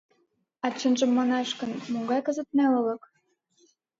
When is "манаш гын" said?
1.17-1.71